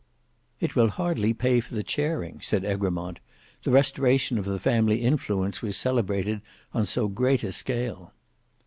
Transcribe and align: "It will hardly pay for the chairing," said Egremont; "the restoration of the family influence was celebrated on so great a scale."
"It 0.59 0.75
will 0.75 0.87
hardly 0.87 1.31
pay 1.31 1.59
for 1.59 1.75
the 1.75 1.83
chairing," 1.83 2.39
said 2.41 2.65
Egremont; 2.65 3.19
"the 3.61 3.69
restoration 3.69 4.39
of 4.39 4.45
the 4.45 4.57
family 4.57 5.03
influence 5.03 5.61
was 5.61 5.77
celebrated 5.77 6.41
on 6.73 6.87
so 6.87 7.07
great 7.07 7.43
a 7.43 7.51
scale." 7.51 8.11